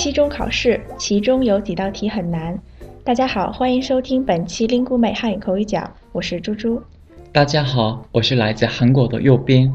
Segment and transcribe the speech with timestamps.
[0.00, 2.58] 期中考试，其中有几道题很难。
[3.04, 6.82] 大家好，欢迎收听本期 Lingu 美汉语口语角，我是猪猪。
[7.32, 9.70] 大家好，我是来自韩国的右边。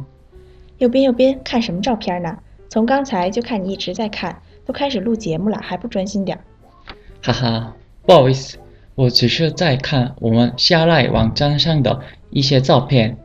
[0.79, 2.35] 右边右边，看什么照片呢？
[2.69, 6.41] 从刚才就看你一直在看，都开始录节目了，还不专心点儿？
[7.21, 7.75] 哈哈，
[8.07, 8.57] 不好意思，
[8.95, 12.01] 我只是在看我们下赖网站上的
[12.31, 13.15] 一些照片。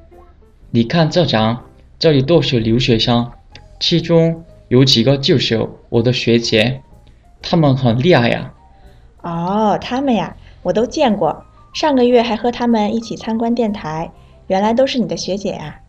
[0.71, 1.65] 你看这张，
[1.99, 3.27] 这里都是留学生，
[3.81, 6.83] 其中有几个就是我的学姐，
[7.43, 8.53] 他们很厉害呀。
[9.23, 14.11] 哦，他们呀，我都见过，上个月还和他们一起参观电台，
[14.47, 15.81] 原来都是你的学姐呀。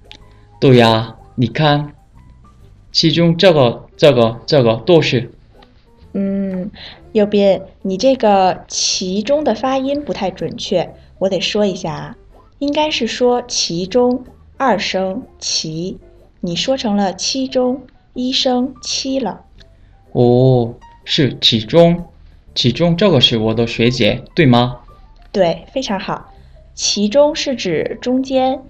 [0.59, 1.93] 对呀，你看，
[2.91, 5.31] 其中这个、这个、这个都是。
[6.13, 6.69] 嗯，
[7.13, 12.17] 右边你这个“其中”的发音不太准确，我得说一下啊，
[12.59, 14.25] 应该是说“其中”
[14.57, 15.97] 二声“其”，
[16.41, 17.81] 你说成了“其中”
[18.13, 19.45] 一声“七”了。
[20.11, 22.05] 哦，是其中，
[22.53, 24.79] 其中这个是我的学姐，对吗？
[25.31, 26.31] 对，非常好。
[26.73, 28.61] 其中是指中间、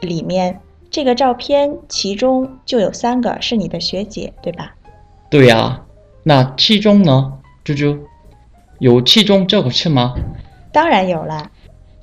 [0.00, 0.60] 里面。
[0.90, 4.74] 这个照片其中就有三个是你的学姐，对吧？
[5.28, 5.84] 对呀，
[6.22, 7.98] 那其中呢，猪猪，
[8.78, 10.14] 有其中这个词吗？
[10.72, 11.50] 当然有啦，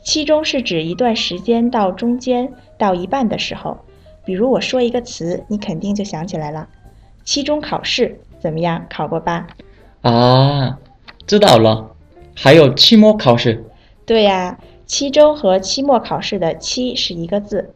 [0.03, 3.75] 其中是指一段时间到中间到一半的时候。
[4.23, 6.67] 比如我说一个词，你肯定就想起来了。
[7.25, 8.85] 期中考试怎么样？
[8.89, 9.47] 考过吧？
[10.01, 10.77] 啊，
[11.27, 11.91] 知道了。
[12.35, 13.65] 还有期末考试。
[14.05, 17.73] 对呀，期中和期末考试的“期”是一个字。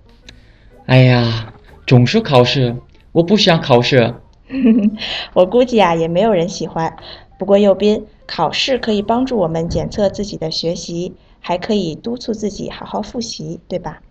[0.85, 1.53] 哎呀，
[1.87, 2.75] 总是考试，
[3.11, 4.13] 我不想考试。
[5.33, 6.95] 我估计啊，也没有人喜欢。
[7.39, 14.01] 不过右斌，考试可以帮助我们检测自己的学习，还可以督促自己好好复习，对吧？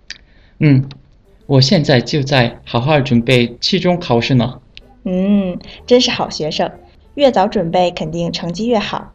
[0.59, 0.89] 嗯，
[1.47, 4.61] 我现在就在好好准备期中考试呢。
[5.11, 6.71] 嗯，真是好学生，
[7.15, 9.11] 越早准备肯定成绩越好。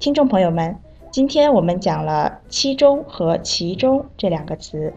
[0.00, 0.76] 听众朋友们，
[1.12, 4.92] 今天我们讲了“期中”和“期中”这两个词，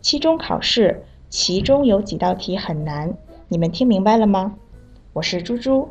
[0.00, 1.04] 期中考试。
[1.28, 3.14] 其中有几道题很难，
[3.48, 4.54] 你们听明白了吗？
[5.12, 5.90] 我是猪猪，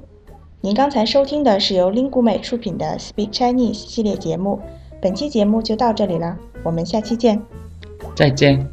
[0.60, 4.60] 您刚才收听的是由 Lingu 美出品的 Speak Chinese 系列节目，
[5.00, 7.42] 本期节目就到这里了，我们下期见，
[8.16, 8.68] 再见。